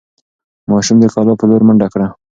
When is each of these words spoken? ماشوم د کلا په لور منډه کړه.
ماشوم 0.69 0.97
د 0.99 1.05
کلا 1.13 1.33
په 1.39 1.45
لور 1.49 1.61
منډه 1.67 1.87
کړه. 1.93 2.07